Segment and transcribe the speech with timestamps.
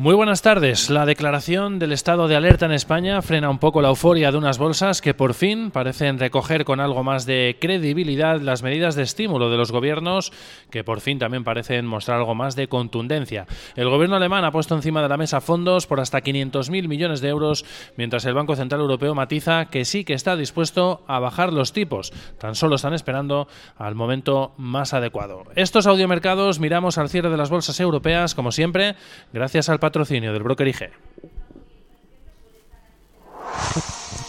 [0.00, 0.88] Muy buenas tardes.
[0.88, 4.56] La declaración del estado de alerta en España frena un poco la euforia de unas
[4.56, 9.50] bolsas que por fin parecen recoger con algo más de credibilidad las medidas de estímulo
[9.50, 10.32] de los gobiernos
[10.70, 13.46] que por fin también parecen mostrar algo más de contundencia.
[13.76, 17.28] El gobierno alemán ha puesto encima de la mesa fondos por hasta 500.000 millones de
[17.28, 17.66] euros,
[17.98, 22.10] mientras el Banco Central Europeo matiza que sí que está dispuesto a bajar los tipos.
[22.38, 25.42] Tan solo están esperando al momento más adecuado.
[25.56, 28.94] Estos audiomercados miramos al cierre de las bolsas europeas, como siempre,
[29.34, 30.92] gracias al patrocinio del broker IG.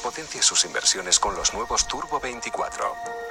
[0.02, 3.31] Potencie sus inversiones con los nuevos Turbo 24.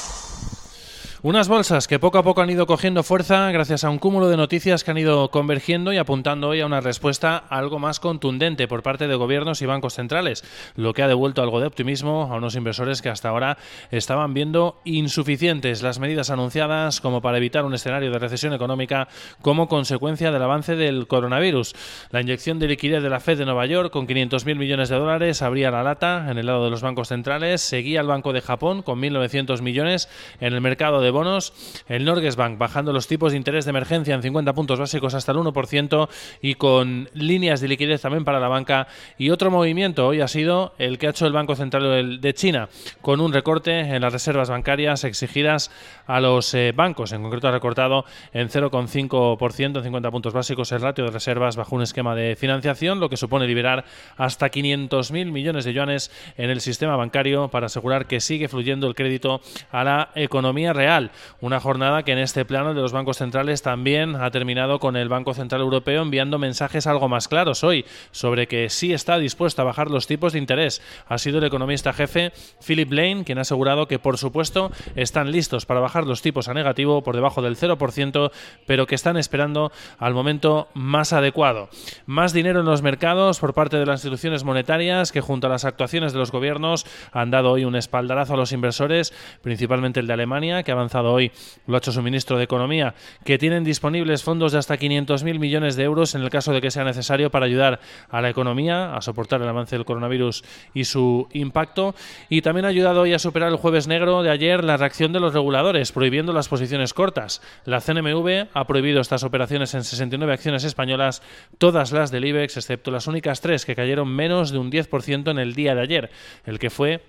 [1.23, 4.37] Unas bolsas que poco a poco han ido cogiendo fuerza gracias a un cúmulo de
[4.37, 8.81] noticias que han ido convergiendo y apuntando hoy a una respuesta algo más contundente por
[8.81, 10.43] parte de gobiernos y bancos centrales,
[10.75, 13.59] lo que ha devuelto algo de optimismo a unos inversores que hasta ahora
[13.91, 19.07] estaban viendo insuficientes las medidas anunciadas como para evitar un escenario de recesión económica
[19.43, 21.75] como consecuencia del avance del coronavirus.
[22.09, 25.43] La inyección de liquidez de la Fed de Nueva York con 500.000 millones de dólares
[25.43, 28.81] abría la lata en el lado de los bancos centrales, seguía el Banco de Japón
[28.81, 31.53] con 1.900 millones en el mercado de bonos,
[31.87, 35.31] el Norges Bank bajando los tipos de interés de emergencia en 50 puntos básicos hasta
[35.31, 36.09] el 1%
[36.41, 38.87] y con líneas de liquidez también para la banca.
[39.17, 42.69] Y otro movimiento hoy ha sido el que ha hecho el Banco Central de China,
[43.01, 45.71] con un recorte en las reservas bancarias exigidas
[46.07, 47.11] a los eh, bancos.
[47.11, 51.75] En concreto ha recortado en 0,5% en 50 puntos básicos el ratio de reservas bajo
[51.75, 53.85] un esquema de financiación, lo que supone liberar
[54.17, 58.95] hasta 500.000 millones de yuanes en el sistema bancario para asegurar que sigue fluyendo el
[58.95, 61.00] crédito a la economía real.
[61.39, 65.09] Una jornada que en este plano de los bancos centrales también ha terminado con el
[65.09, 69.65] Banco Central Europeo enviando mensajes algo más claros hoy sobre que sí está dispuesto a
[69.65, 70.81] bajar los tipos de interés.
[71.07, 72.31] Ha sido el economista jefe
[72.65, 76.53] Philip Lane quien ha asegurado que por supuesto están listos para bajar los tipos a
[76.53, 78.31] negativo por debajo del 0%,
[78.65, 81.69] pero que están esperando al momento más adecuado.
[82.05, 85.65] Más dinero en los mercados por parte de las instituciones monetarias que junto a las
[85.65, 90.13] actuaciones de los gobiernos han dado hoy un espaldarazo a los inversores, principalmente el de
[90.13, 91.31] Alemania, que avanza hoy,
[91.67, 92.93] lo ha hecho su ministro de Economía,
[93.23, 96.71] que tienen disponibles fondos de hasta 500.000 millones de euros en el caso de que
[96.71, 97.79] sea necesario para ayudar
[98.09, 100.43] a la economía a soportar el avance del coronavirus
[100.73, 101.95] y su impacto.
[102.29, 105.19] Y también ha ayudado hoy a superar el jueves negro de ayer la reacción de
[105.19, 107.41] los reguladores, prohibiendo las posiciones cortas.
[107.65, 111.21] La CNMV ha prohibido estas operaciones en 69 acciones españolas,
[111.57, 115.39] todas las del IBEX, excepto las únicas tres que cayeron menos de un 10% en
[115.39, 116.11] el día de ayer,
[116.45, 117.01] el que fue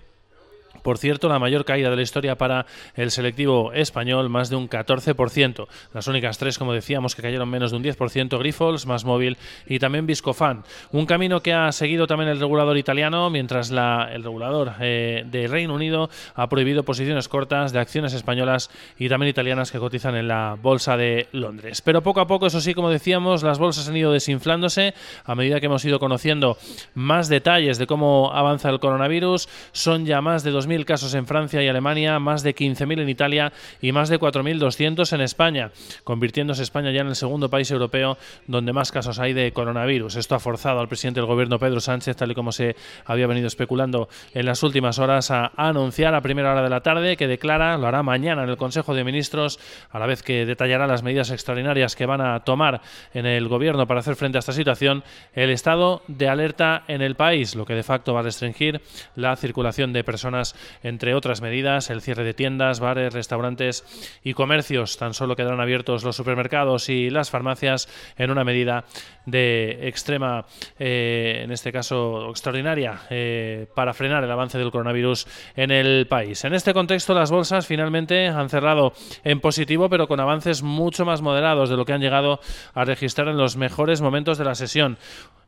[0.81, 4.69] por cierto, la mayor caída de la historia para el selectivo español, más de un
[4.69, 5.67] 14%.
[5.93, 9.79] Las únicas tres, como decíamos, que cayeron menos de un 10%, Grifols, Más Móvil y
[9.79, 10.63] también Viscofan.
[10.91, 15.47] Un camino que ha seguido también el regulador italiano, mientras la, el regulador eh, de
[15.47, 20.27] Reino Unido ha prohibido posiciones cortas de acciones españolas y también italianas que cotizan en
[20.27, 21.81] la Bolsa de Londres.
[21.81, 25.59] Pero poco a poco, eso sí, como decíamos, las bolsas han ido desinflándose a medida
[25.59, 26.57] que hemos ido conociendo
[26.93, 29.47] más detalles de cómo avanza el coronavirus.
[29.71, 33.53] Son ya más de 2.000 casos en Francia y Alemania, más de 15.000 en Italia
[33.81, 35.71] y más de 4.200 en España,
[36.03, 40.15] convirtiéndose España ya en el segundo país europeo donde más casos hay de coronavirus.
[40.15, 42.75] Esto ha forzado al presidente del gobierno Pedro Sánchez, tal y como se
[43.05, 47.17] había venido especulando en las últimas horas, a anunciar a primera hora de la tarde
[47.17, 49.59] que declara, lo hará mañana en el Consejo de Ministros,
[49.91, 52.81] a la vez que detallará las medidas extraordinarias que van a tomar
[53.13, 55.03] en el gobierno para hacer frente a esta situación,
[55.33, 58.81] el estado de alerta en el país, lo que de facto va a restringir
[59.15, 60.52] la circulación de personas
[60.83, 63.85] entre otras medidas, el cierre de tiendas, bares, restaurantes
[64.23, 64.97] y comercios.
[64.97, 67.87] Tan solo quedarán abiertos los supermercados y las farmacias
[68.17, 68.85] en una medida
[69.25, 70.45] de extrema,
[70.79, 76.43] eh, en este caso extraordinaria, eh, para frenar el avance del coronavirus en el país.
[76.43, 81.21] En este contexto, las bolsas finalmente han cerrado en positivo, pero con avances mucho más
[81.21, 82.39] moderados de lo que han llegado
[82.73, 84.97] a registrar en los mejores momentos de la sesión.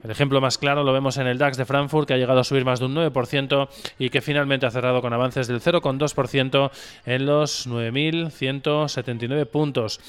[0.05, 2.43] El ejemplo más claro lo vemos en el DAX de Frankfurt, que ha llegado a
[2.43, 3.67] subir más de un 9%
[3.97, 6.69] y que finalmente ha cerrado con avances del 0,2%
[7.07, 9.99] en los 9.179 puntos.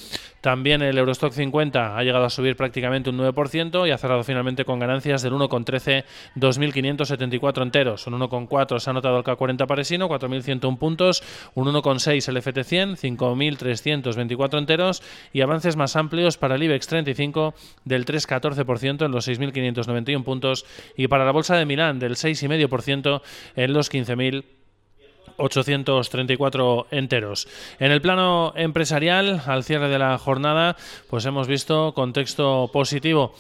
[0.42, 4.66] También el Eurostock 50 ha llegado a subir prácticamente un 9% y ha cerrado finalmente
[4.66, 6.04] con ganancias del 1,13,
[6.36, 8.06] 2.574 enteros.
[8.06, 11.22] Un 1,4 se ha notado el K40 parisino, 4.101 puntos,
[11.54, 15.02] un 1,6 el FT100, 5.324 enteros
[15.32, 17.54] y avances más amplios para el IBEX 35
[17.86, 20.66] del 3,14% en los 6.500 91 puntos
[20.96, 23.22] y para la bolsa de Milán del 6,5%
[23.56, 24.44] en los 15.000
[25.38, 27.48] 834 enteros.
[27.78, 30.76] En el plano empresarial, al cierre de la jornada,
[31.08, 33.34] pues hemos visto contexto positivo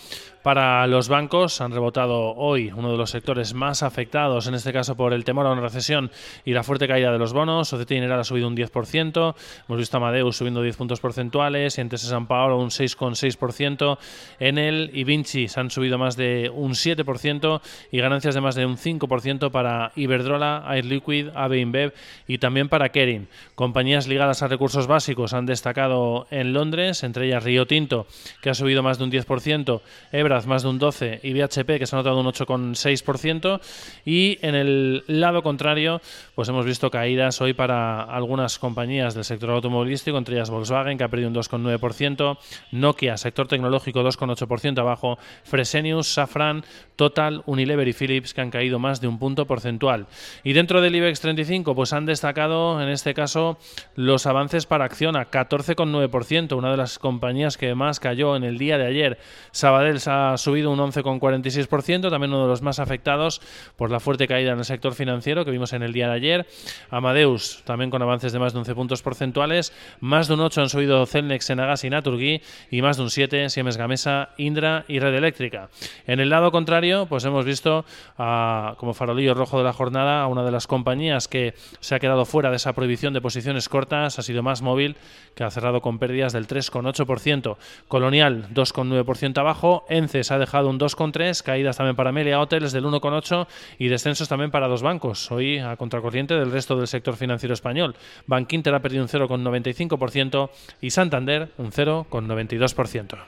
[0.46, 4.94] para los bancos han rebotado hoy uno de los sectores más afectados, en este caso
[4.94, 6.12] por el temor a una recesión
[6.44, 7.66] y la fuerte caída de los bonos.
[7.66, 9.34] Societe General ha subido un 10%,
[9.68, 13.98] hemos visto a Amadeus subiendo 10 puntos porcentuales, y de San Paolo un 6,6%,
[14.38, 17.60] Enel y Vinci se han subido más de un 7%
[17.90, 21.92] y ganancias de más de un 5% para Iberdrola, Air Liquid, AB InBev
[22.28, 23.26] y también para Kering.
[23.56, 28.06] Compañías ligadas a recursos básicos han destacado en Londres, entre ellas Río Tinto,
[28.42, 29.80] que ha subido más de un 10%,
[30.12, 33.60] Ebra más de un 12% y BHP que se ha notado un 8,6%.
[34.04, 36.02] Y en el lado contrario,
[36.34, 41.04] pues hemos visto caídas hoy para algunas compañías del sector automovilístico, entre ellas Volkswagen que
[41.04, 42.38] ha perdido un 2,9%,
[42.72, 46.64] Nokia, sector tecnológico 2,8% abajo, Fresenius, Safran,
[46.96, 50.06] Total, Unilever y Philips que han caído más de un punto porcentual.
[50.44, 53.58] Y dentro del IBEX 35, pues han destacado en este caso
[53.94, 58.78] los avances para Acciona, 14,9%, una de las compañías que más cayó en el día
[58.78, 59.18] de ayer.
[59.52, 63.40] Sabadell ha ha subido un 11,46%, también uno de los más afectados
[63.76, 66.46] por la fuerte caída en el sector financiero que vimos en el día de ayer.
[66.90, 70.68] Amadeus también con avances de más de 11 puntos porcentuales, más de un 8 han
[70.68, 72.40] subido Celnex, Enagas y Naturgy
[72.70, 75.68] y más de un 7 Siemens Gamesa, Indra y Red Eléctrica.
[76.06, 77.84] En el lado contrario, pues hemos visto
[78.16, 82.24] como farolillo rojo de la jornada a una de las compañías que se ha quedado
[82.24, 84.96] fuera de esa prohibición de posiciones cortas, ha sido más móvil,
[85.34, 87.56] que ha cerrado con pérdidas del 3,8%.
[87.88, 92.84] Colonial 2,9% abajo, Ence se ha dejado un 2,3, caídas también para Melia Hotels del
[92.84, 93.46] 1,8
[93.78, 97.96] y descensos también para dos bancos, hoy a contracorriente del resto del sector financiero español.
[98.26, 100.50] Bankinter ha perdido un 0,95%
[100.80, 103.26] y Santander un 0,92%.